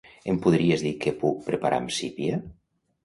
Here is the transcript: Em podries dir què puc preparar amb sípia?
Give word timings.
Em 0.31 0.37
podries 0.45 0.85
dir 0.87 0.93
què 1.03 1.13
puc 1.25 1.45
preparar 1.51 1.81
amb 1.83 1.95
sípia? 1.99 2.41